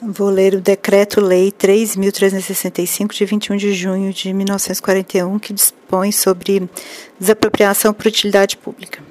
[0.00, 6.68] Vou ler o Decreto-Lei 3.365, de 21 de junho de 1941, que dispõe sobre
[7.18, 9.02] desapropriação por utilidade pública.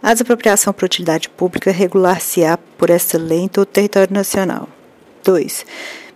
[0.00, 4.68] A desapropriação por utilidade pública regular-se-á por esta lei em todo o território nacional.
[5.24, 5.66] 2.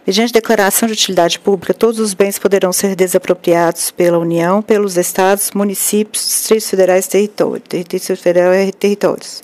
[0.07, 5.51] Mediante declaração de utilidade pública, todos os bens poderão ser desapropriados pela União, pelos Estados,
[5.51, 7.65] municípios, distritos federais e territórios.
[7.73, 9.43] E territórios.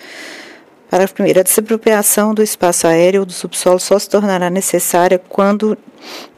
[0.93, 1.41] Parágrafo 1.
[1.41, 5.75] A desapropriação do espaço aéreo ou do subsolo só se tornará necessária quando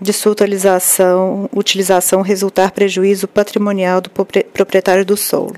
[0.00, 5.56] de sua utilização, utilização resultar prejuízo patrimonial do proprietário do solo.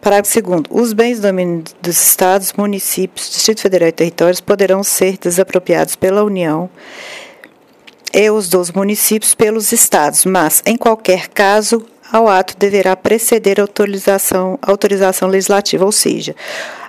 [0.00, 0.62] Parágrafo 2.
[0.68, 6.24] Os bens do domínio dos Estados, municípios, Distrito Federal e territórios poderão ser desapropriados pela
[6.24, 6.68] União
[8.12, 14.58] e os dos municípios pelos estados, mas, em qualquer caso, ao ato deverá preceder autorização,
[14.60, 16.34] autorização legislativa, ou seja,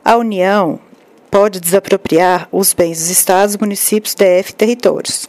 [0.03, 0.79] a União
[1.33, 5.27] pode desapropriar os bens dos estados, municípios, DF territórios.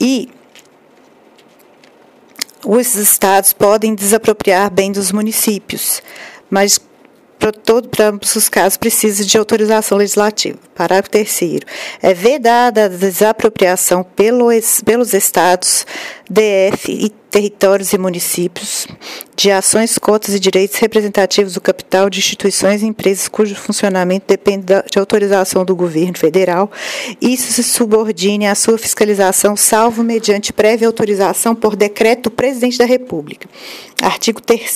[0.00, 0.30] E
[2.64, 6.02] os estados podem desapropriar bens dos municípios,
[6.48, 6.80] mas
[7.40, 10.58] para, todo, ambos os casos precisa de autorização legislativa.
[10.74, 11.40] Parágrafo 3
[12.02, 15.86] É vedada a desapropriação pelos, pelos estados,
[16.28, 18.86] DF e territórios e municípios
[19.36, 24.66] de ações, cotas e direitos representativos do capital de instituições e empresas cujo funcionamento depende
[24.66, 26.70] de autorização do governo federal.
[27.20, 32.84] Isso se subordine à sua fiscalização, salvo mediante prévia autorização por decreto do presidente da
[32.84, 33.48] República.
[34.02, 34.70] Artigo 3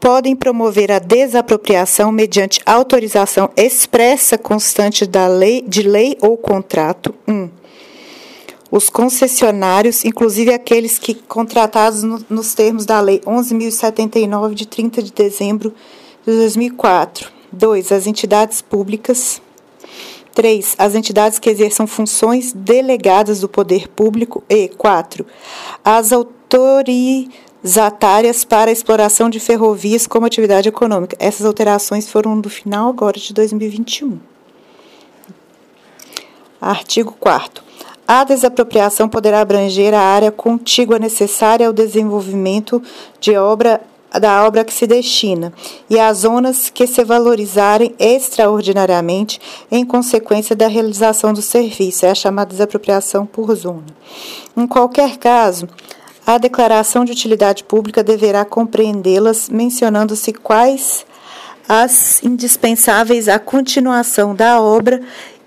[0.00, 7.14] podem promover a desapropriação mediante autorização expressa constante da lei, de lei ou contrato.
[7.26, 7.32] 1.
[7.32, 7.50] Um,
[8.70, 15.10] os concessionários, inclusive aqueles que contratados no, nos termos da Lei 11.079, de 30 de
[15.10, 15.72] dezembro
[16.26, 17.32] de 2004.
[17.50, 17.92] 2.
[17.92, 19.40] As entidades públicas.
[20.34, 20.74] 3.
[20.78, 24.44] As entidades que exerçam funções delegadas do poder público.
[24.50, 25.24] E 4.
[25.82, 31.16] As autorizações zatárias para a exploração de ferrovias como atividade econômica.
[31.18, 34.18] Essas alterações foram do final agora de 2021.
[36.60, 37.68] Artigo 4
[38.08, 42.82] a desapropriação poderá abranger a área contígua necessária ao desenvolvimento
[43.20, 43.82] de obra
[44.18, 45.52] da obra que se destina
[45.90, 49.38] e as zonas que se valorizarem extraordinariamente
[49.70, 53.84] em consequência da realização do serviço, é a chamada desapropriação por zona.
[54.56, 55.68] Em qualquer caso,
[56.28, 61.06] a declaração de utilidade pública deverá compreendê-las, mencionando-se quais
[61.66, 65.00] as indispensáveis à continuação da obra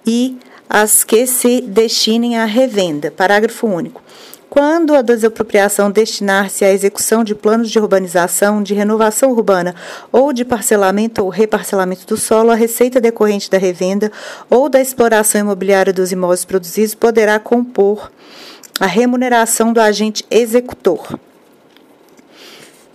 [0.03, 3.11] e as que se destinem à revenda.
[3.11, 4.01] Parágrafo único.
[4.49, 9.75] Quando a desapropriação destinar-se à execução de planos de urbanização, de renovação urbana
[10.11, 14.11] ou de parcelamento ou reparcelamento do solo, a receita decorrente da revenda
[14.49, 18.09] ou da exploração imobiliária dos imóveis produzidos poderá compor
[18.79, 21.19] a remuneração do agente executor.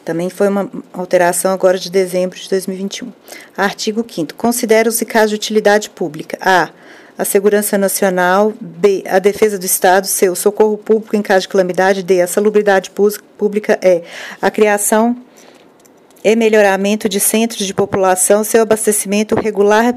[0.07, 3.13] Também foi uma alteração agora de dezembro de 2021.
[3.57, 6.39] Artigo 5 Considera-se caso de utilidade pública.
[6.41, 6.71] A.
[7.19, 8.53] A segurança nacional.
[8.61, 9.03] B.
[9.09, 10.07] A defesa do Estado.
[10.07, 10.31] C.
[10.31, 12.05] O socorro público em caso de calamidade.
[12.05, 12.23] D.
[12.23, 12.93] A salubridade
[13.37, 13.81] pública.
[13.83, 14.03] E.
[14.41, 15.17] A criação
[16.23, 18.45] e melhoramento de centros de população.
[18.45, 19.93] Seu abastecimento regular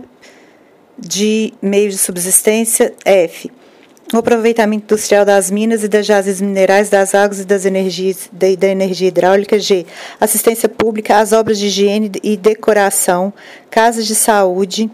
[0.97, 2.95] de meios de subsistência.
[3.05, 3.51] F
[4.13, 8.47] o aproveitamento industrial das minas e das jazidas minerais, das águas e das energias, da,
[8.55, 9.59] da energia hidráulica.
[9.59, 9.85] G.
[10.19, 13.31] Assistência pública às obras de higiene e decoração,
[13.69, 14.89] casas de saúde,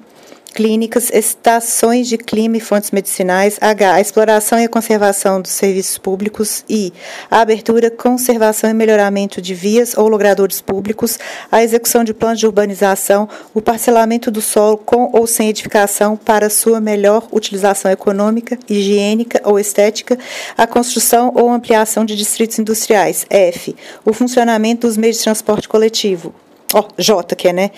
[0.56, 3.58] clínicas, estações de clima e fontes medicinais.
[3.60, 3.96] H.
[3.96, 6.64] A exploração e a conservação dos serviços públicos.
[6.70, 6.94] I.
[7.30, 11.20] A abertura, conservação e melhoramento de vias ou logradores públicos.
[11.52, 13.28] A execução de planos de urbanização.
[13.54, 19.60] O parcelamento do solo com ou sem edificação para sua melhor utilização econômica, higiênica ou
[19.60, 20.18] estética.
[20.58, 23.26] A construção ou ampliação de distritos industriais.
[23.30, 23.76] F.
[24.06, 26.34] O funcionamento dos meios de transporte coletivo.
[26.74, 27.72] Oh, J, que é, né?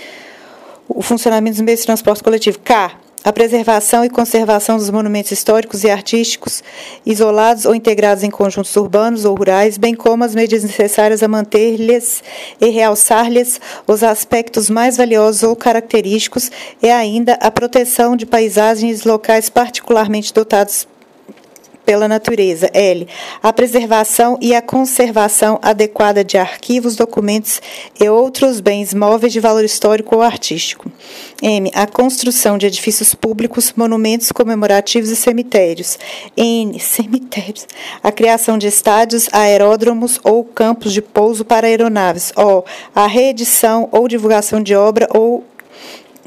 [0.87, 2.59] O funcionamento dos meios de transporte coletivo.
[2.59, 2.91] K.
[3.23, 6.63] A preservação e conservação dos monumentos históricos e artísticos,
[7.05, 12.23] isolados ou integrados em conjuntos urbanos ou rurais, bem como as medidas necessárias a manter-lhes
[12.61, 16.49] e realçar-lhes os aspectos mais valiosos ou característicos,
[16.81, 20.87] e ainda a proteção de paisagens locais particularmente dotados
[21.87, 22.69] pela natureza.
[22.73, 23.07] L.
[23.41, 27.61] A preservação e a conservação adequada de arquivos, documentos
[27.97, 30.91] e outros bens móveis de valor histórico ou artístico.
[31.41, 31.71] M.
[31.73, 35.97] A construção de edifícios públicos, monumentos comemorativos e cemitérios.
[36.35, 36.77] N.
[36.97, 37.65] Cemitérios.
[38.03, 42.33] A criação de estádios, aeródromos ou campos de pouso para aeronaves.
[42.35, 42.65] O.
[42.93, 45.41] A reedição ou divulgação de obra ou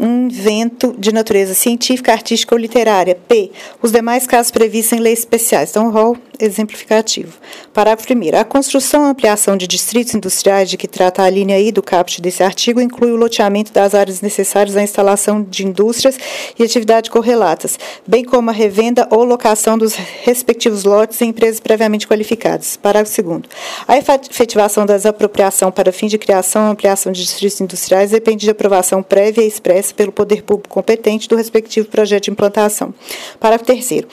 [0.06, 3.14] invento de natureza científica, artística ou literária.
[3.28, 3.50] P.
[3.82, 5.70] Os demais casos previstos em leis especiais.
[5.70, 7.38] Então, rol exemplificativo.
[7.72, 8.40] Parágrafo 1.
[8.40, 12.20] A construção e ampliação de distritos industriais de que trata a linha I do caput
[12.22, 16.18] desse artigo inclui o loteamento das áreas necessárias à instalação de indústrias
[16.58, 22.06] e atividades correlatas, bem como a revenda ou locação dos respectivos lotes em empresas previamente
[22.06, 22.76] qualificadas.
[22.76, 23.42] Parágrafo 2.
[23.86, 28.50] A efetivação das apropriação para fim de criação e ampliação de distritos industriais depende de
[28.50, 32.94] aprovação prévia e expressa pelo poder público competente do respectivo projeto de implantação.
[33.38, 34.04] Parágrafo 3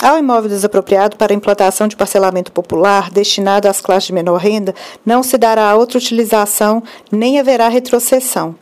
[0.00, 4.74] ao imóvel desapropriado para implantação de parcelamento popular destinado às classes de menor renda,
[5.06, 8.56] não se dará outra utilização nem haverá retrocessão.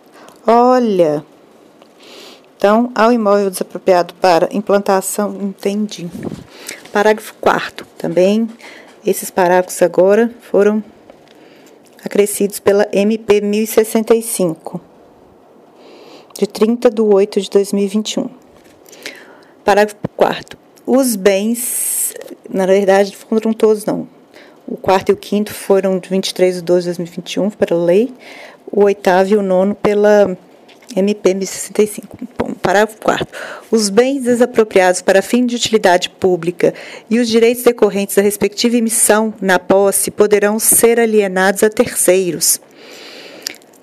[0.46, 1.25] Olha.
[2.56, 6.11] Então, ao imóvel desapropriado para implantação, entendi.
[6.93, 8.49] Parágrafo 4 também
[9.06, 10.84] esses parágrafos agora foram
[12.05, 14.89] acrescidos pela MP 1065
[16.38, 18.28] de 30 de 8 de 2021.
[19.64, 20.60] Parágrafo 4
[20.92, 22.12] os bens,
[22.52, 24.08] na verdade, foram todos não.
[24.66, 28.12] O quarto e o quinto foram de 23 de 12 de 2021 para a lei,
[28.70, 30.36] o oitavo e o nono pela
[30.96, 32.18] MP 1065.
[32.36, 33.24] Bom, parágrafo 4
[33.70, 36.74] Os bens desapropriados para fim de utilidade pública
[37.08, 42.60] e os direitos decorrentes da respectiva emissão na posse poderão ser alienados a terceiros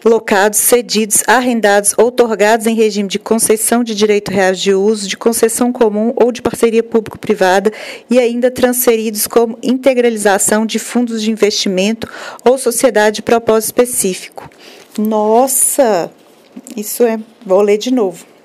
[0.07, 5.17] locados, cedidos, arrendados ou torgados em regime de concessão de direito real de uso, de
[5.17, 7.71] concessão comum ou de parceria público-privada
[8.09, 12.07] e ainda transferidos como integralização de fundos de investimento
[12.43, 14.49] ou sociedade de propósito específico.
[14.97, 16.09] Nossa,
[16.75, 17.19] isso é.
[17.45, 18.36] Vou ler de novo.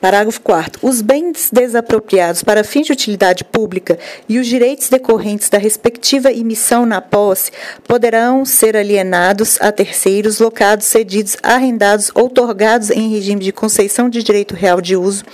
[0.00, 3.98] Parágrafo 4 Os bens desapropriados para fins de utilidade pública
[4.28, 7.50] e os direitos decorrentes da respectiva emissão na posse
[7.86, 14.22] poderão ser alienados a terceiros, locados, cedidos, arrendados ou torgados em regime de concessão de
[14.22, 15.24] direito real de uso,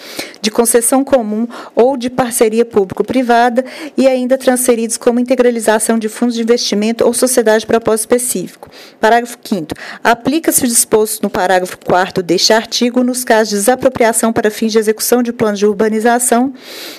[0.40, 3.64] de concessão comum ou de parceria público-privada
[3.96, 8.70] e ainda transferidos como integralização de fundos de investimento ou sociedade de propósito específico.
[9.00, 9.68] Parágrafo 5
[10.02, 14.78] Aplica-se o disposto no parágrafo 4 deste artigo nos casos de desapropriação para fins de
[14.78, 16.54] execução de planos de urbanização,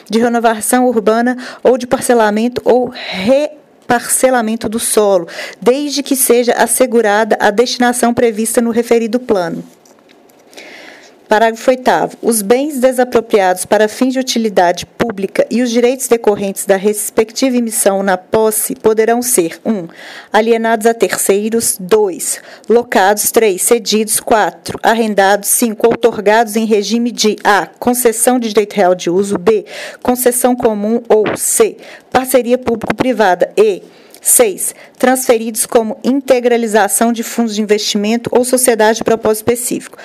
[0.10, 5.28] de renovação urbana ou de parcelamento ou reparcelamento do solo,
[5.62, 9.64] desde que seja assegurada a destinação prevista no referido plano.
[11.28, 12.18] Parágrafo 8.
[12.22, 18.04] Os bens desapropriados para fins de utilidade pública e os direitos decorrentes da respectiva emissão
[18.04, 19.72] na posse poderão ser 1.
[19.72, 19.88] Um,
[20.32, 22.42] alienados a terceiros, 2.
[22.70, 23.60] Locados, 3.
[23.60, 24.80] Cedidos, 4.
[24.84, 25.88] Arrendados, 5.
[25.88, 27.66] Outorgados em regime de A.
[27.80, 29.66] Concessão de direito real de uso, B.
[30.04, 31.78] Concessão comum ou C.
[32.12, 33.82] Parceria público-privada, E.
[34.22, 34.74] 6.
[34.98, 39.98] Transferidos como integralização de fundos de investimento ou sociedade de propósito específico.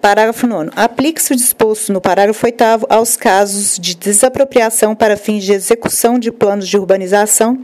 [0.00, 0.70] Parágrafo 9.
[0.74, 6.30] Aplique-se o disposto no parágrafo 8 aos casos de desapropriação para fins de execução de
[6.30, 7.58] planos de urbanização,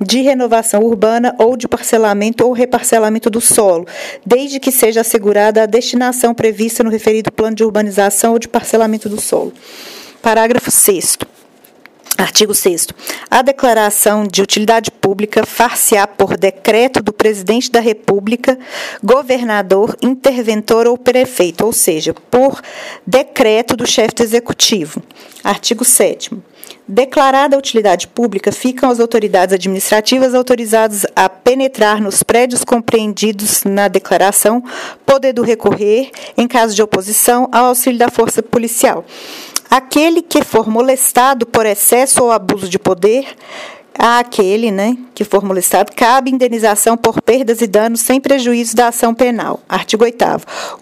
[0.00, 3.86] de renovação urbana ou de parcelamento ou reparcelamento do solo,
[4.24, 9.08] desde que seja assegurada a destinação prevista no referido plano de urbanização ou de parcelamento
[9.08, 9.52] do solo.
[10.22, 11.18] Parágrafo 6.
[12.16, 12.88] Artigo 6
[13.28, 18.56] A declaração de utilidade pública far-se-á por decreto do presidente da República,
[19.02, 22.60] governador, interventor ou prefeito, ou seja, por
[23.06, 25.02] decreto do chefe do executivo.
[25.42, 26.30] Artigo 7
[26.86, 33.88] Declarada a utilidade pública, ficam as autoridades administrativas autorizadas a penetrar nos prédios compreendidos na
[33.88, 34.62] declaração,
[35.06, 39.02] podendo recorrer, em caso de oposição, ao auxílio da força policial.
[39.70, 43.28] Aquele que for molestado por excesso ou abuso de poder,
[43.98, 48.88] a aquele né, que for molestado, cabe indenização por perdas e danos sem prejuízo da
[48.88, 49.60] ação penal.
[49.68, 50.24] Artigo 8.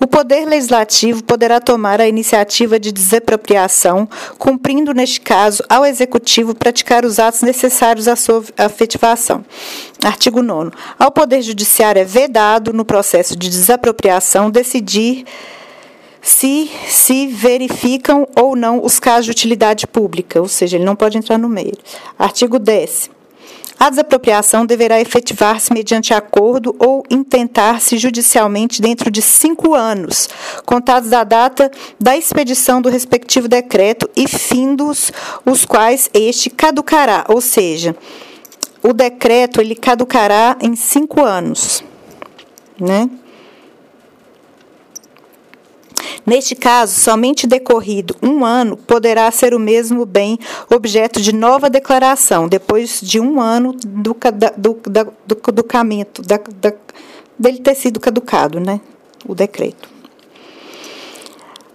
[0.01, 7.05] O Poder Legislativo poderá tomar a iniciativa de desapropriação, cumprindo, neste caso, ao Executivo praticar
[7.05, 9.45] os atos necessários à sua afetivação.
[10.03, 10.71] Artigo 9.
[10.99, 15.25] Ao Poder Judiciário é vedado, no processo de desapropriação, decidir
[16.23, 21.19] se se verificam ou não os casos de utilidade pública, ou seja, ele não pode
[21.19, 21.77] entrar no meio.
[22.17, 23.11] Artigo 10.
[23.79, 30.29] A desapropriação deverá efetivar-se mediante acordo ou intentar-se judicialmente dentro de cinco anos,
[30.65, 35.11] contados da data da expedição do respectivo decreto e findos
[35.45, 37.97] os quais este caducará, ou seja,
[38.85, 41.83] o decreto ele caducará em cinco anos,
[42.79, 43.11] né?
[46.25, 50.39] Neste caso, somente decorrido um ano poderá ser o mesmo bem
[50.73, 54.17] objeto de nova declaração, depois de um ano do,
[54.57, 56.73] do, do, do caducamento, da, da,
[57.39, 58.81] dele ter sido caducado, né?
[59.27, 59.91] O decreto.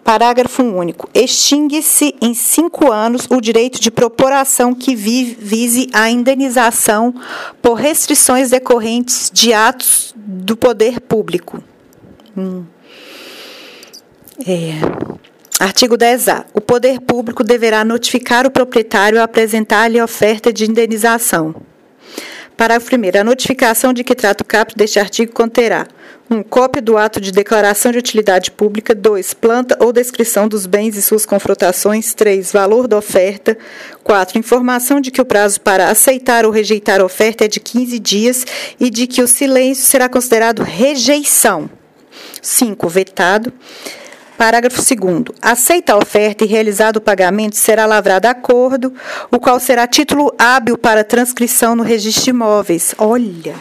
[0.01, 1.09] Parágrafo único.
[1.13, 4.31] Extingue-se em cinco anos o direito de propor
[4.79, 7.13] que vise a indenização
[7.61, 11.61] por restrições decorrentes de atos do poder público.
[12.37, 12.63] Hum.
[14.45, 14.73] É.
[15.59, 16.45] Artigo 10A.
[16.53, 21.55] O poder público deverá notificar o proprietário a apresentar-lhe oferta de indenização.
[22.55, 23.19] Parágrafo 1.
[23.19, 25.87] A notificação de que trata o caput deste artigo conterá
[26.29, 26.35] 1.
[26.35, 28.93] Um, cópia do ato de declaração de utilidade pública.
[28.93, 29.33] 2.
[29.33, 32.13] Planta ou descrição dos bens e suas confrontações.
[32.13, 32.51] 3.
[32.51, 33.57] Valor da oferta.
[34.03, 34.37] 4.
[34.37, 38.45] Informação de que o prazo para aceitar ou rejeitar a oferta é de 15 dias
[38.79, 41.69] e de que o silêncio será considerado rejeição.
[42.41, 42.87] 5.
[42.89, 43.53] Vetado.
[44.37, 45.35] Parágrafo 2.
[45.41, 48.93] Aceita a oferta e realizado o pagamento, será lavrado acordo,
[49.31, 52.93] o qual será título hábil para transcrição no registro de imóveis.
[52.99, 53.55] Olha.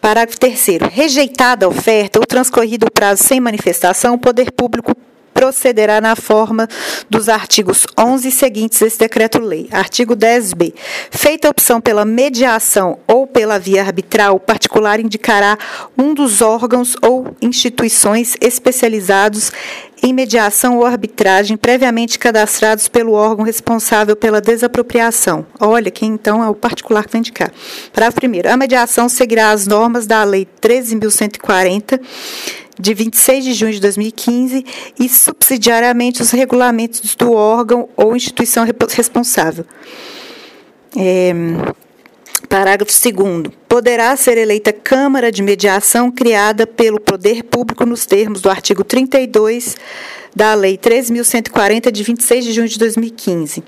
[0.00, 0.78] Parágrafo 3.
[0.92, 4.94] Rejeitada a oferta ou transcorrido o prazo sem manifestação, o poder público
[5.32, 6.68] procederá na forma
[7.08, 9.68] dos artigos 11 e seguintes desse decreto-lei.
[9.70, 10.74] Artigo 10b.
[11.10, 15.58] Feita a opção pela mediação ou pela via arbitral, o particular indicará
[15.96, 19.52] um dos órgãos ou instituições especializados
[20.02, 25.46] em mediação ou arbitragem previamente cadastrados pelo órgão responsável pela desapropriação.
[25.58, 27.52] Olha, quem então é o particular que vai indicar.
[27.92, 28.50] Parágrafo primeiro.
[28.50, 32.00] A mediação seguirá as normas da Lei 13.140
[32.80, 34.64] de 26 de junho de 2015
[34.98, 39.64] e subsidiariamente os regulamentos do órgão ou instituição responsável.
[40.96, 41.32] É,
[42.48, 48.50] parágrafo 2 Poderá ser eleita Câmara de Mediação criada pelo Poder Público nos termos do
[48.50, 49.76] artigo 32
[50.34, 53.62] da Lei 3.140, de 26 de junho de 2015.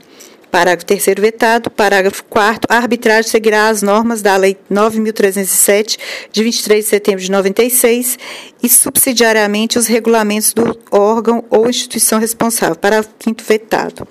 [0.53, 1.71] Parágrafo 3 vetado.
[1.71, 5.99] Parágrafo 4 A arbitragem seguirá as normas da Lei 9.307,
[6.31, 8.19] de 23 de setembro de 96,
[8.63, 12.77] e subsidiariamente os regulamentos do órgão ou instituição responsável.
[12.77, 14.07] Parágrafo 5 vetado.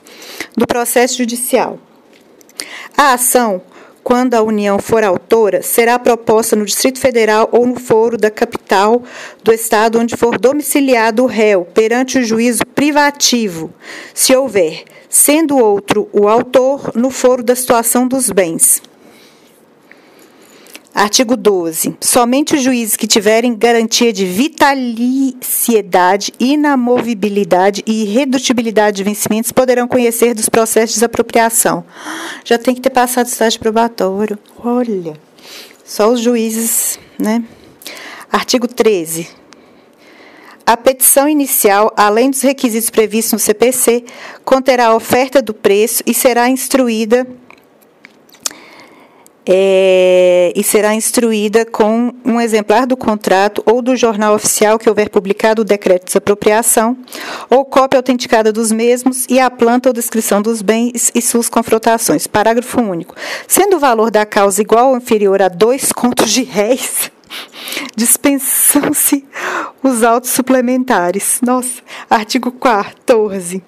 [0.58, 1.78] Do processo judicial.
[2.98, 3.62] A ação
[4.04, 9.04] quando a União for autora, será proposta no Distrito Federal ou no foro da capital
[9.44, 13.72] do Estado onde for domiciliado o réu perante o juízo privativo,
[14.12, 18.82] se houver sendo outro o autor no foro da situação dos bens.
[20.96, 21.96] Artigo 12.
[22.02, 30.34] Somente os juízes que tiverem garantia de vitaliciedade, inamovibilidade e irredutibilidade de vencimentos poderão conhecer
[30.34, 31.86] dos processos de desapropriação.
[32.44, 34.40] Já tem que ter passado estágio probatório.
[34.64, 35.14] Olha,
[35.86, 37.44] só os juízes, né?
[38.30, 39.41] Artigo 13.
[40.66, 44.06] A petição inicial, além dos requisitos previstos no CPC,
[44.46, 47.28] conterá a oferta do preço e será instruída
[49.46, 55.10] é, e será instruída com um exemplar do contrato ou do jornal oficial que houver
[55.10, 56.96] publicado o decreto de desapropriação,
[57.50, 62.28] ou cópia autenticada dos mesmos e a planta ou descrição dos bens e suas confrontações.
[62.28, 63.16] Parágrafo único.
[63.48, 67.12] Sendo o valor da causa igual ou inferior a dois contos de réis,
[67.96, 69.26] Dispensam-se
[69.84, 71.40] os autos suplementares.
[71.42, 73.62] Nossa, artigo 14.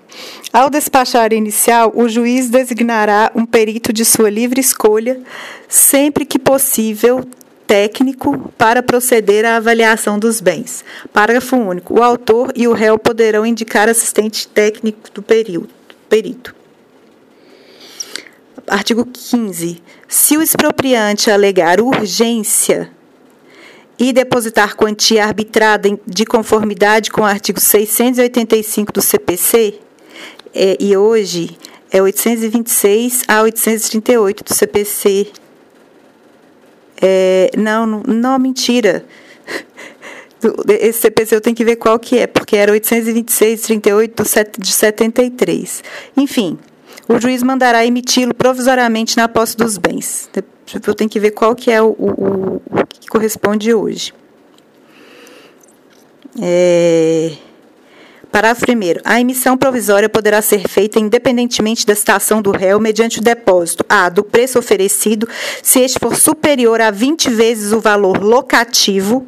[0.51, 5.21] Ao despachar inicial, o juiz designará um perito de sua livre escolha,
[5.67, 7.23] sempre que possível,
[7.65, 10.83] técnico, para proceder à avaliação dos bens.
[11.11, 11.99] Parágrafo único.
[11.99, 16.55] O autor e o réu poderão indicar assistente técnico do perito.
[18.67, 19.81] Artigo 15.
[20.07, 22.91] Se o expropriante alegar urgência
[23.97, 29.79] e depositar quantia arbitrada de conformidade com o artigo 685 do CPC,
[30.53, 31.57] é, e hoje
[31.91, 35.27] é 826 a 838 do CPC.
[37.01, 39.05] É, não, não, não, mentira.
[40.81, 44.23] Esse CPC eu tenho que ver qual que é, porque era 826, 38
[44.59, 45.83] de 73.
[46.17, 46.59] Enfim,
[47.07, 50.29] o juiz mandará emiti-lo provisoriamente na posse dos bens.
[50.85, 54.13] Eu tenho que ver qual que é o, o, o que corresponde hoje.
[56.41, 57.33] É...
[58.31, 59.01] Parágrafo 1.
[59.03, 64.09] A emissão provisória poderá ser feita independentemente da citação do réu mediante o depósito A.
[64.09, 65.29] do preço oferecido,
[65.61, 69.27] se este for superior a 20 vezes o valor locativo,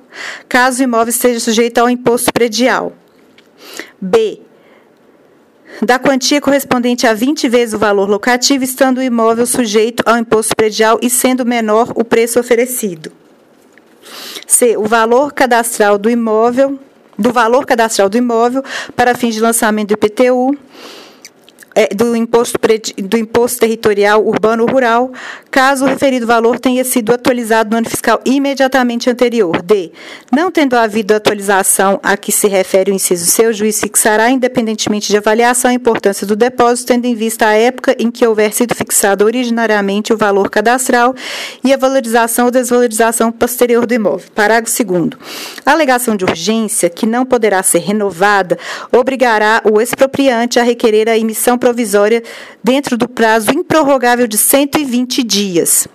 [0.50, 2.94] caso o imóvel esteja sujeito ao imposto predial.
[4.02, 4.45] B
[5.82, 10.56] da quantia correspondente a 20 vezes o valor locativo, estando o imóvel sujeito ao imposto
[10.56, 13.12] predial e sendo menor o preço oferecido.
[14.48, 14.78] C.
[14.78, 16.80] O valor cadastral do imóvel,
[17.18, 18.64] do valor cadastral do imóvel
[18.96, 20.58] para fins de lançamento do IPTU
[21.96, 22.58] do, imposto,
[23.04, 25.12] do imposto territorial urbano rural,
[25.52, 29.62] caso o referido valor tenha sido atualizado no ano fiscal imediatamente anterior.
[29.62, 29.92] D.
[30.32, 35.10] Não tendo havido atualização a que se refere o inciso C, o juiz fixará, independentemente
[35.10, 38.74] de avaliação, a importância do depósito, tendo em vista a época em que houver sido
[38.74, 41.14] fixado originariamente o valor cadastral
[41.64, 44.28] e a valorização ou desvalorização posterior do imóvel.
[44.34, 45.10] Parágrafo 2.
[45.66, 48.58] A alegação de urgência, que não poderá ser renovada,
[48.92, 52.22] obrigará o expropriante a requerer a emissão provisória
[52.64, 55.88] dentro do prazo improrrogável de 120 dias.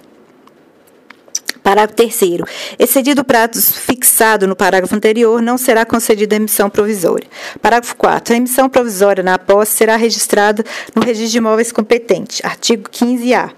[1.63, 2.41] Parágrafo 3.
[2.77, 7.29] Excedido o prazo fixado no parágrafo anterior, não será concedida emissão provisória.
[7.63, 8.35] Parágrafo 4.
[8.35, 12.45] A emissão provisória na posse será registrada no registro de imóveis competente.
[12.45, 13.51] Artigo 15-A.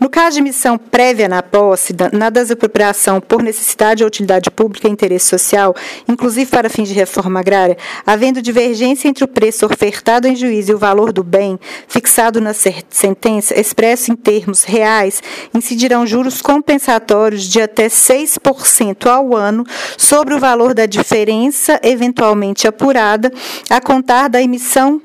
[0.00, 4.90] No caso de emissão prévia na posse, na desapropriação por necessidade ou utilidade pública e
[4.90, 5.74] interesse social,
[6.08, 10.74] inclusive para fins de reforma agrária, havendo divergência entre o preço ofertado em juízo e
[10.74, 11.58] o valor do bem,
[11.88, 15.22] fixado na sentença, expresso em termos reais,
[15.54, 19.64] incidirão juros compensatórios de até 6% ao ano
[19.96, 23.32] sobre o valor da diferença eventualmente apurada,
[23.70, 25.00] a contar da emissão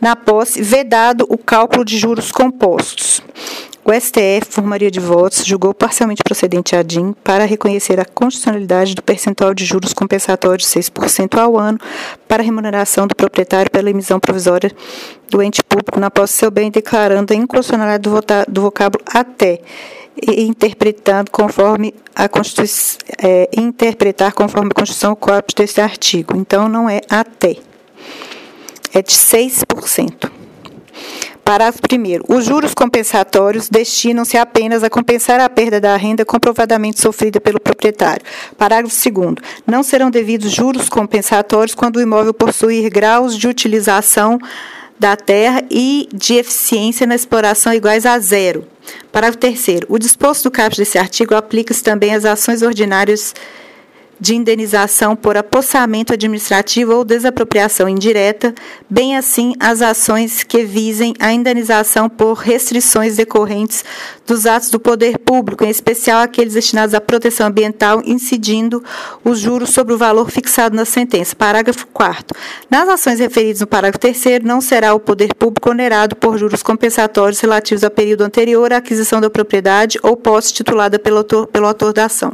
[0.00, 3.22] na posse, vedado o cálculo de juros compostos.
[3.88, 8.96] O STF, por maioria de votos, julgou parcialmente procedente a DIN para reconhecer a constitucionalidade
[8.96, 11.78] do percentual de juros compensatório de 6% ao ano
[12.26, 14.72] para remuneração do proprietário pela emissão provisória
[15.30, 19.60] do ente público na posse do seu bem, declarando a inconstitucionalidade do, do vocábulo até
[20.20, 26.36] e interpretando conforme a Constituição, é, interpretar conforme a Constituição o corpus desse artigo.
[26.36, 27.54] Então, não é até,
[28.92, 30.32] é de 6%.
[31.46, 32.34] Parágrafo 1.
[32.34, 38.26] Os juros compensatórios destinam-se apenas a compensar a perda da renda comprovadamente sofrida pelo proprietário.
[38.58, 39.34] Parágrafo 2.
[39.64, 44.40] Não serão devidos juros compensatórios quando o imóvel possuir graus de utilização
[44.98, 48.66] da terra e de eficiência na exploração iguais a zero.
[49.12, 49.82] Parágrafo 3.
[49.88, 53.32] O disposto do caput desse artigo aplica-se também às ações ordinárias
[54.18, 58.54] de indenização por apossamento administrativo ou desapropriação indireta,
[58.88, 63.84] bem assim as ações que visem a indenização por restrições decorrentes
[64.26, 68.82] dos atos do poder público, em especial aqueles destinados à proteção ambiental, incidindo
[69.24, 71.36] os juros sobre o valor fixado na sentença.
[71.36, 72.36] Parágrafo 4
[72.70, 77.40] Nas ações referidas no parágrafo 3 não será o poder público onerado por juros compensatórios
[77.40, 81.92] relativos ao período anterior à aquisição da propriedade ou posse titulada pelo autor, pelo autor
[81.92, 82.32] da ação.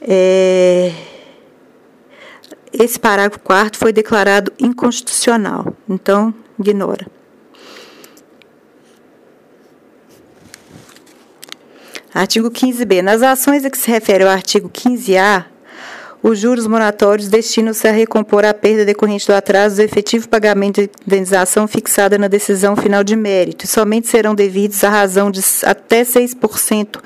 [0.00, 0.92] É,
[2.72, 7.06] esse parágrafo 4 foi declarado inconstitucional, então ignora.
[12.12, 13.02] Artigo 15b.
[13.02, 15.44] Nas ações a que se refere ao artigo 15a,
[16.22, 20.90] os juros moratórios destinam-se a recompor a perda decorrente do atraso do efetivo pagamento de
[21.06, 26.02] indenização fixada na decisão final de mérito e somente serão devidos à razão de até
[26.02, 26.98] 6%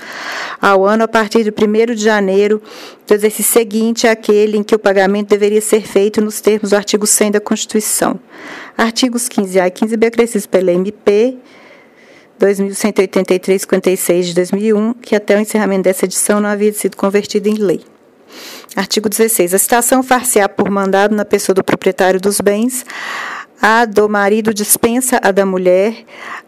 [0.60, 2.62] ao ano a partir de 1 de janeiro
[3.06, 7.06] do exercício seguinte àquele em que o pagamento deveria ser feito nos termos do artigo
[7.06, 8.18] 100 da Constituição.
[8.76, 11.36] Artigos 15A e 15B acrescidos pela MP
[12.40, 17.82] 2183-56 de 2001, que até o encerramento dessa edição não havia sido convertido em lei.
[18.76, 19.52] Artigo 16.
[19.52, 22.84] A citação far-se-á por mandado na pessoa do proprietário dos bens,
[23.60, 26.04] a do marido dispensa a da mulher,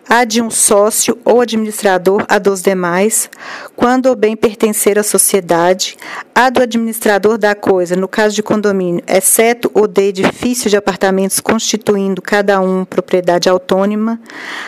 [0.08, 3.30] a de um sócio ou administrador a dos demais,
[3.76, 5.96] quando o bem pertencer à sociedade,
[6.34, 11.40] a do administrador da coisa, no caso de condomínio, exceto o de edifício de apartamentos
[11.40, 14.20] constituindo cada um propriedade autônoma,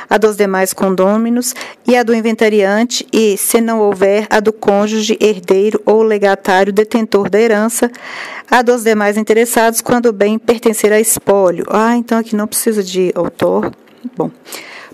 [0.09, 1.54] a dos demais condôminos
[1.87, 7.28] e a do inventariante e, se não houver, a do cônjuge, herdeiro ou legatário detentor
[7.28, 7.90] da herança,
[8.50, 11.64] a dos demais interessados quando o bem pertencer a espólio.
[11.68, 13.72] Ah, então aqui não precisa de autor.
[14.16, 14.30] Bom.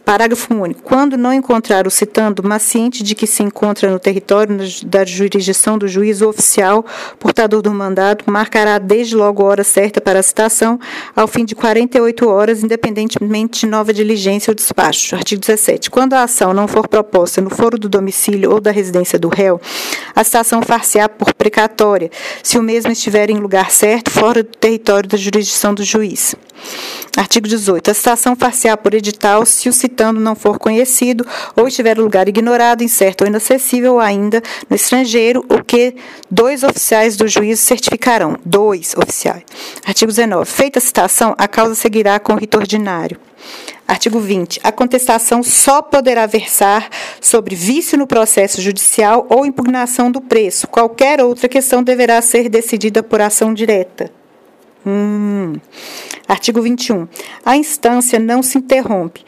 [0.04, 0.82] Parágrafo único.
[0.82, 5.78] Quando não encontrar o citando, mas ciente de que se encontra no território da jurisdição
[5.78, 6.84] do juiz oficial,
[7.18, 10.80] portador do mandado, marcará desde logo a hora certa para a citação,
[11.14, 15.14] ao fim de 48 horas, independentemente de nova diligência ou despacho.
[15.14, 15.90] Artigo 17.
[15.90, 19.60] Quando a ação não for proposta no foro do domicílio ou da residência do réu,
[20.14, 22.10] a citação far-se-á por precatória,
[22.42, 26.34] se o mesmo estiver em lugar certo, fora do território da jurisdição do juiz.
[27.16, 27.90] Artigo 18.
[27.90, 32.28] A citação far-se-á por edital se o citando não for conhecido ou estiver em lugar
[32.28, 35.94] ignorado, incerto ou inacessível ou ainda no estrangeiro, o que
[36.30, 38.36] dois oficiais do juízo certificarão.
[38.44, 39.42] Dois oficiais.
[39.84, 40.48] Artigo 19.
[40.48, 43.18] Feita a citação, a causa seguirá com o rito ordinário.
[43.86, 44.60] Artigo 20.
[44.62, 46.88] A contestação só poderá versar
[47.20, 50.68] sobre vício no processo judicial ou impugnação do preço.
[50.68, 54.19] Qualquer outra questão deverá ser decidida por ação direta.
[54.86, 55.54] Hum.
[56.26, 57.08] Artigo 21.
[57.44, 59.24] A instância não se interrompe.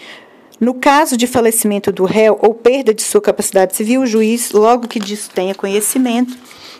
[0.60, 4.86] No caso de falecimento do réu ou perda de sua capacidade civil, o juiz, logo
[4.86, 6.36] que disso tenha conhecimento,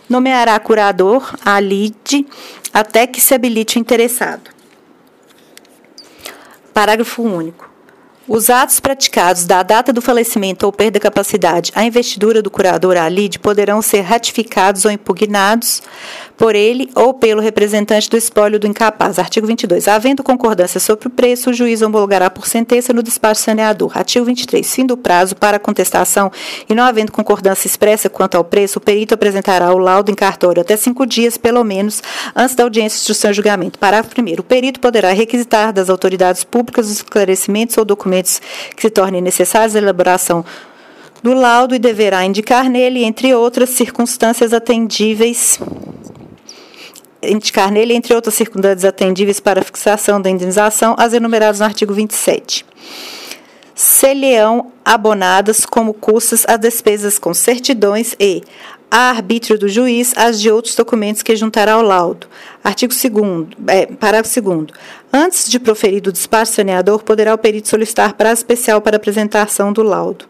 [0.09, 2.25] nomeará curador, a lide,
[2.73, 4.49] até que se habilite o interessado.
[6.73, 7.72] Parágrafo único.
[8.25, 12.95] Os atos praticados da data do falecimento ou perda de capacidade à investidura do curador
[12.95, 15.83] à lide poderão ser ratificados ou impugnados
[16.37, 19.19] por ele ou pelo representante do espólio do incapaz.
[19.19, 19.89] Artigo 22.
[19.89, 23.91] Havendo concordância sobre o preço, o juiz homologará por sentença no despacho saneador.
[23.97, 24.73] Artigo 23.
[24.73, 26.31] Fim do prazo para contestação
[26.69, 30.61] e não havendo concordância expressa quanto ao preço, o perito apresentará o laudo em cartório
[30.61, 32.01] até cinco dias, pelo menos,
[32.33, 33.77] antes da audiência de instrução e julgamento.
[33.77, 34.39] Parágrafo 1.
[34.39, 38.12] O perito poderá requisitar das autoridades públicas os esclarecimentos ou documentos
[38.75, 40.45] que se tornem necessários à elaboração
[41.23, 45.57] do laudo e deverá indicar nele, entre outras circunstâncias atendíveis,
[47.21, 52.65] indicar nele, entre outras circunstâncias atendíveis para fixação da indenização, as enumeradas no artigo 27.
[53.73, 58.43] Se-lhe-ão abonadas como custas as despesas com certidões e,
[58.95, 62.27] a arbítrio do juiz, as de outros documentos que juntará ao laudo.
[62.63, 64.67] Artigo 2 é, parágrafo 2
[65.11, 69.81] Antes de proferido o despacho saneador, poderá o perito solicitar prazo especial para apresentação do
[69.81, 70.25] laudo.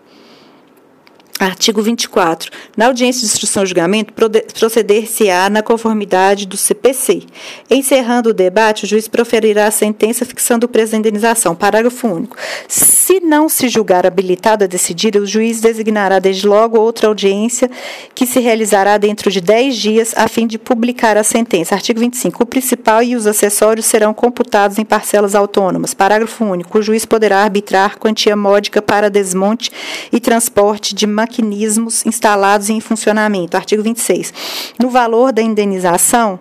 [1.39, 2.51] Artigo 24.
[2.77, 7.23] Na audiência de instrução e julgamento, proceder-se-á na conformidade do CPC.
[7.69, 11.55] Encerrando o debate, o juiz proferirá a sentença fixando o preço da indenização.
[11.55, 12.37] Parágrafo único.
[12.67, 17.69] Se não se julgar habilitado a decidir, o juiz designará desde logo outra audiência
[18.13, 21.73] que se realizará dentro de 10 dias a fim de publicar a sentença.
[21.73, 22.43] Artigo 25.
[22.43, 25.95] O principal e os acessórios serão computados em parcelas autônomas.
[25.95, 26.77] Parágrafo único.
[26.77, 29.71] O juiz poderá arbitrar quantia módica para desmonte
[30.11, 33.55] e transporte de maquinismos instalados em funcionamento.
[33.55, 34.33] Artigo 26.
[34.77, 36.39] No valor da indenização,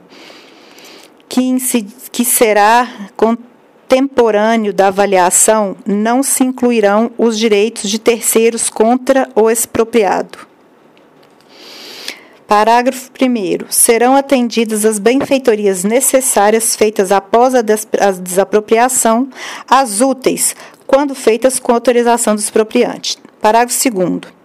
[1.29, 1.57] que,
[2.11, 10.51] que será contemporâneo da avaliação, não se incluirão os direitos de terceiros contra o expropriado.
[12.47, 13.71] Parágrafo 1.
[13.71, 19.31] Serão atendidas as benfeitorias necessárias feitas após a desapropriação,
[19.67, 20.55] as úteis,
[20.87, 23.17] quando feitas com autorização do expropriante.
[23.41, 24.42] Parágrafo 2.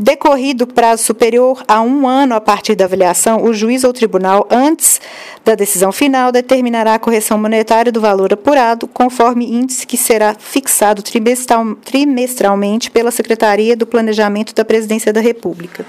[0.00, 5.00] Decorrido prazo superior a um ano a partir da avaliação, o juiz ou tribunal, antes
[5.44, 11.02] da decisão final, determinará a correção monetária do valor apurado, conforme índice que será fixado
[11.02, 15.84] trimestralmente pela Secretaria do Planejamento da Presidência da República.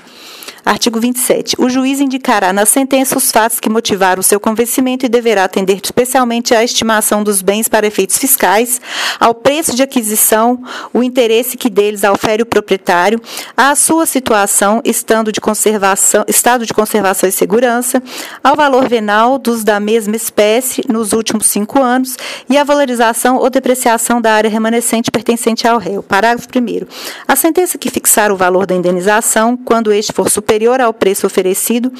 [0.69, 1.55] Artigo 27.
[1.58, 5.79] O juiz indicará na sentença os fatos que motivaram o seu convencimento e deverá atender
[5.84, 8.79] especialmente à estimação dos bens para efeitos fiscais,
[9.19, 10.62] ao preço de aquisição,
[10.93, 13.19] o interesse que deles aufere o proprietário,
[13.58, 17.99] à sua situação, estado de conservação, estado de conservação e segurança,
[18.43, 22.15] ao valor venal dos da mesma espécie nos últimos cinco anos
[22.47, 26.03] e à valorização ou depreciação da área remanescente pertencente ao réu.
[26.03, 26.86] Parágrafo 1.
[27.27, 31.25] A sentença que fixar o valor da indenização, quando este for superior superior ao preço
[31.25, 31.91] oferecido,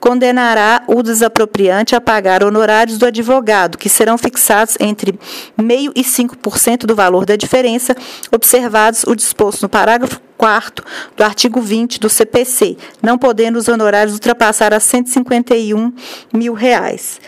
[0.00, 5.12] condenará o desapropriante a pagar honorários do advogado, que serão fixados entre
[5.58, 7.94] 0,5% e 5% do valor da diferença,
[8.32, 14.14] observados o disposto no parágrafo 4 do artigo 20 do CPC, não podendo os honorários
[14.14, 15.92] ultrapassar a 151
[16.32, 17.20] mil reais.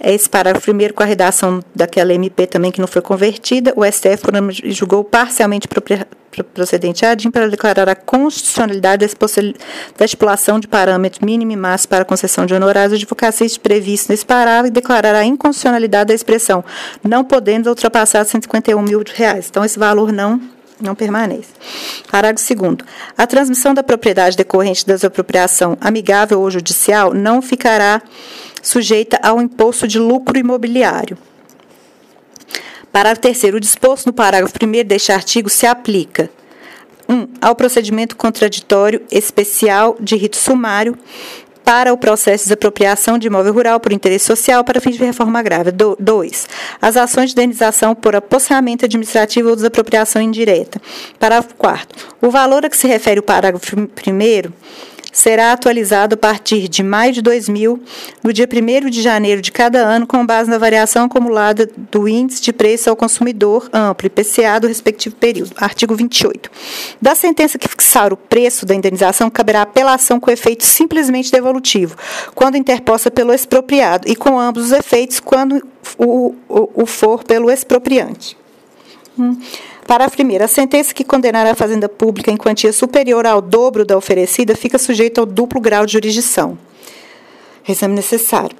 [0.00, 4.22] Esse parágrafo primeiro com a redação daquela MP também que não foi convertida, o STF
[4.70, 5.66] julgou parcialmente
[6.54, 9.04] procedente a ADIM para declarar a constitucionalidade
[9.96, 14.24] da estipulação de parâmetros mínimo e máximo para a concessão de honorários advocacistas previsto nesse
[14.24, 16.64] parágrafo e declarar a inconstitucionalidade da expressão,
[17.02, 19.48] não podendo ultrapassar 151 mil reais.
[19.50, 20.40] Então, esse valor não
[20.80, 21.48] não permanece.
[22.08, 22.76] Parágrafo 2
[23.16, 28.00] A transmissão da propriedade decorrente da desapropriação amigável ou judicial não ficará
[28.68, 31.16] sujeita ao imposto de lucro imobiliário.
[32.92, 36.30] Parágrafo 3 O disposto no parágrafo 1 deste artigo se aplica
[37.08, 37.14] 1.
[37.14, 40.98] Um, ao procedimento contraditório especial de rito sumário
[41.64, 45.38] para o processo de desapropriação de imóvel rural por interesse social para fins de reforma
[45.38, 45.72] agrária.
[45.72, 46.48] 2.
[46.80, 50.80] As ações de indenização por apossamento administrativo ou desapropriação indireta.
[51.18, 52.16] Parágrafo 4.
[52.20, 53.86] O valor a que se refere o parágrafo 1
[55.18, 57.82] será atualizado a partir de maio de 2000,
[58.22, 62.40] no dia 1 de janeiro de cada ano, com base na variação acumulada do índice
[62.40, 65.50] de preço ao consumidor amplo, IPCA, do respectivo período.
[65.56, 66.48] Artigo 28.
[67.02, 71.96] Da sentença que fixar o preço da indenização, caberá apelação com efeito simplesmente devolutivo,
[72.32, 75.60] quando interposta pelo expropriado, e com ambos os efeitos, quando
[75.98, 78.36] o, o, o for pelo expropriante.
[79.18, 79.36] Hum.
[79.88, 83.86] Para a primeira, a sentença que condenar a fazenda pública em quantia superior ao dobro
[83.86, 86.58] da oferecida fica sujeita ao duplo grau de jurisdição.
[87.66, 88.54] Exame necessário.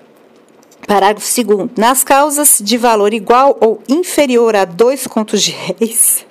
[0.87, 1.73] Parágrafo 2.
[1.77, 6.25] Nas causas de valor igual ou inferior a dois contos de réis,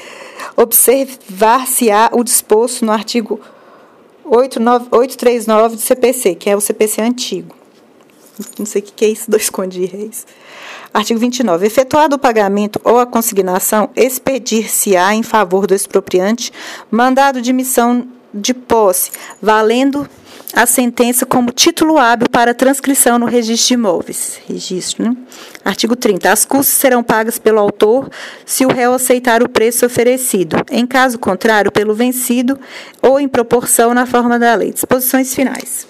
[0.56, 3.38] observar-se-á o disposto no artigo
[4.24, 7.57] 839 do CPC, que é o CPC antigo.
[8.58, 10.26] Não sei o que é isso, dois contos de réis.
[10.92, 11.66] Artigo 29.
[11.66, 16.52] Efetuado o pagamento ou a consignação, expedir-se-á em favor do expropriante
[16.90, 20.08] mandado de missão de posse, valendo
[20.52, 24.40] a sentença como título hábil para transcrição no registro de imóveis.
[24.46, 25.16] Registro, né?
[25.64, 26.30] Artigo 30.
[26.30, 28.08] As custas serão pagas pelo autor
[28.46, 32.58] se o réu aceitar o preço oferecido, em caso contrário, pelo vencido
[33.02, 34.72] ou em proporção na forma da lei.
[34.72, 35.87] Disposições finais.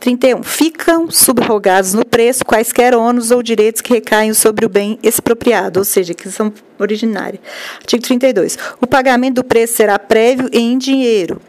[0.00, 0.42] 31.
[0.42, 5.84] Ficam subrogados no preço quaisquer ônus ou direitos que recaem sobre o bem expropriado, ou
[5.84, 7.40] seja, que são originários.
[7.78, 8.58] Artigo 32.
[8.80, 11.40] O pagamento do preço será prévio e em dinheiro.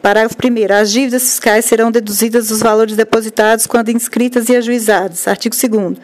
[0.00, 0.74] Parágrafo 1.
[0.74, 5.28] As dívidas fiscais serão deduzidas dos valores depositados quando inscritas e ajuizadas.
[5.28, 5.98] Artigo 2.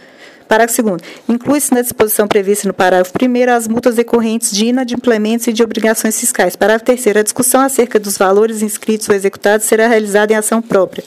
[0.48, 5.52] Parágrafo 2 Inclui-se na disposição prevista no parágrafo 1 as multas decorrentes de inadimplementos e
[5.52, 6.54] de obrigações fiscais.
[6.54, 11.04] Parágrafo 3 A discussão acerca dos valores inscritos ou executados será realizada em ação própria.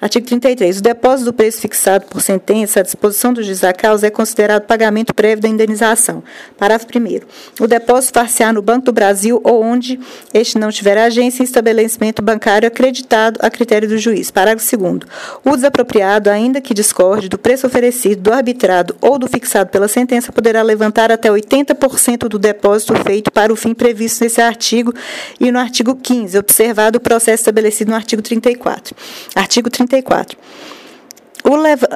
[0.00, 4.06] Artigo 33 O depósito do preço fixado por sentença à disposição do juiz da causa
[4.06, 6.22] é considerado pagamento prévio da indenização.
[6.56, 10.00] Parágrafo 1 O depósito far-se-á no Banco do Brasil ou onde
[10.32, 14.30] este não tiver agência em estabelecimento bancário acreditado a critério do juiz.
[14.30, 15.00] Parágrafo 2
[15.44, 20.32] O desapropriado, ainda que discorde do preço oferecido do arbitrário ou do fixado pela sentença
[20.32, 24.92] poderá levantar até 80% do depósito feito para o fim previsto nesse artigo
[25.38, 28.94] e no artigo 15, observado o processo estabelecido no artigo 34.
[29.34, 30.36] Artigo 34.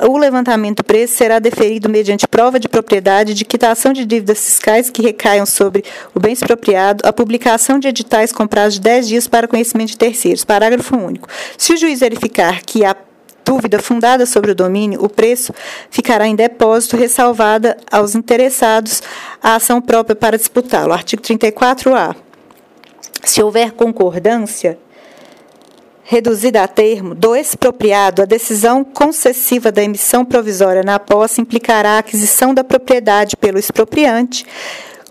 [0.09, 5.03] O levantamento preço será deferido mediante prova de propriedade, de quitação de dívidas fiscais que
[5.03, 9.49] recaiam sobre o bem expropriado, a publicação de editais com prazo de 10 dias para
[9.49, 10.45] conhecimento de terceiros.
[10.45, 11.29] Parágrafo único.
[11.59, 12.97] Se o juiz verificar que a
[13.45, 15.53] dúvida fundada sobre o domínio, o preço
[15.91, 19.03] ficará em depósito, ressalvada aos interessados
[19.43, 20.93] a ação própria para disputá-lo.
[20.93, 22.15] Artigo 34-A.
[23.25, 24.79] Se houver concordância
[26.05, 31.99] reduzida a termo do expropriado, a decisão concessiva da emissão provisória na posse implicará a
[31.99, 34.45] aquisição da propriedade pelo expropriante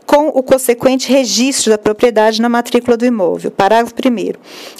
[0.05, 3.51] com o consequente registro da propriedade na matrícula do imóvel.
[3.51, 4.33] Parágrafo 1.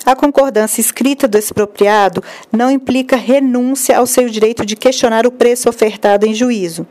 [0.05, 5.69] A concordância escrita do expropriado não implica renúncia ao seu direito de questionar o preço
[5.69, 6.85] ofertado em juízo.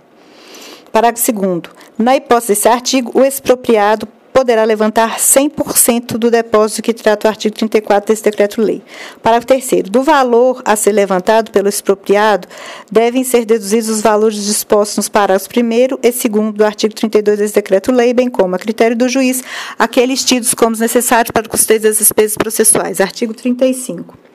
[0.93, 1.63] Parágrafo 2.
[1.99, 4.09] Na hipótese desse artigo, o expropriado
[4.41, 8.83] poderá levantar 100% do depósito que trata o artigo 34 desse decreto-lei.
[9.23, 12.49] Parágrafo 3 Do valor a ser levantado pelo expropriado,
[12.91, 15.73] devem ser deduzidos os valores dispostos nos parágrafos 1
[16.03, 19.45] e 2 do artigo 32 desse decreto-lei, bem como, a critério do juiz,
[19.79, 22.99] aqueles tidos como necessários para o custeio das despesas processuais.
[22.99, 24.30] Artigo 35.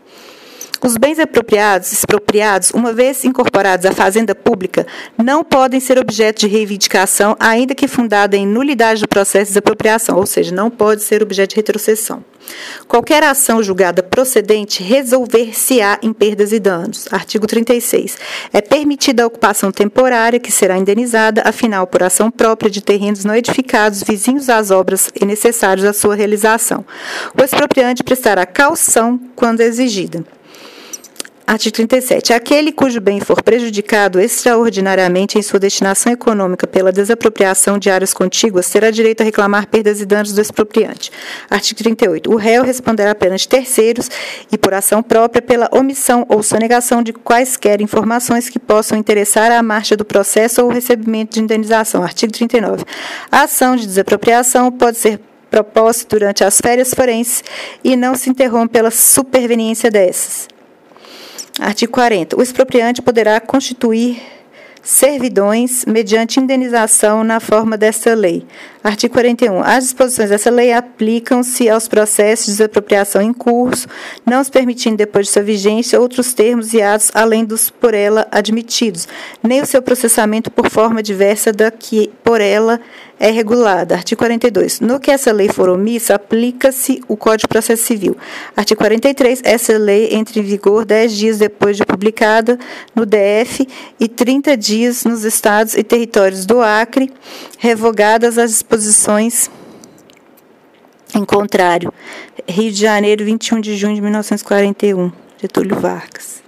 [0.83, 4.85] Os bens apropriados, expropriados, uma vez incorporados à fazenda pública,
[5.17, 10.17] não podem ser objeto de reivindicação, ainda que fundada em nulidade do processo de desapropriação,
[10.17, 12.23] ou seja, não pode ser objeto de retrocessão.
[12.87, 17.07] Qualquer ação julgada procedente resolver-se-á em perdas e danos.
[17.11, 18.17] Artigo 36.
[18.53, 23.35] É permitida a ocupação temporária, que será indenizada, afinal, por ação própria de terrenos não
[23.35, 26.85] edificados vizinhos às obras e necessários à sua realização.
[27.39, 30.23] O expropriante prestará calção quando exigida.
[31.47, 32.33] Artigo 37.
[32.33, 38.67] Aquele cujo bem for prejudicado extraordinariamente em sua destinação econômica pela desapropriação de áreas contíguas
[38.67, 41.11] terá direito a reclamar perdas e danos do expropriante.
[41.47, 42.31] Artigo 38.
[42.31, 44.09] O réu responderá perante terceiros
[44.51, 49.61] e por ação própria pela omissão ou sonegação de quaisquer informações que possam interessar à
[49.61, 52.01] marcha do processo ou o recebimento de indenização.
[52.01, 52.83] Artigo 39.
[53.31, 55.19] A ação de desapropriação pode ser
[55.51, 57.43] proposta durante as férias forenses
[57.83, 60.54] e não se interrompe pela superveniência dessas.
[61.59, 62.37] Artigo 40.
[62.37, 64.21] O expropriante poderá constituir
[64.83, 68.45] servidões mediante indenização na forma desta lei.
[68.85, 69.63] Artigo 41.
[69.63, 73.87] As disposições dessa lei aplicam-se aos processos de desapropriação em curso,
[74.23, 78.27] não se permitindo, depois de sua vigência, outros termos e atos além dos por ela
[78.29, 79.07] admitidos,
[79.41, 82.79] nem o seu processamento por forma diversa da que por ela
[83.19, 83.95] é regulada.
[83.95, 84.81] Artigo 42.
[84.81, 88.15] No que essa lei for omissa, aplica-se o Código de Processo Civil.
[88.55, 89.41] Artigo 43.
[89.43, 92.59] Essa lei entra em vigor 10 dias depois de publicada
[92.93, 93.67] no DF
[93.99, 97.09] e 30 dias nos estados e territórios do Acre,
[97.57, 98.74] revogadas as disposições
[101.13, 101.93] em contrário.
[102.47, 105.11] Rio de Janeiro, 21 de junho de 1941.
[105.41, 106.44] Getúlio Vargas.